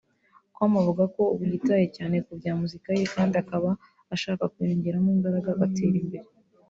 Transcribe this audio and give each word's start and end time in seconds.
com 0.55 0.71
avuga 0.81 1.03
ko 1.15 1.21
ubu 1.33 1.43
yitaye 1.51 1.85
cyane 1.97 2.15
ku 2.25 2.31
bya 2.39 2.51
muzika 2.59 2.89
ye 2.97 3.05
kandi 3.13 3.35
akaba 3.43 3.69
ashaka 4.15 4.43
kuyongeramo 4.53 5.07
imbaraga 5.17 5.49
agatera 5.55 5.97
imbere 6.03 6.27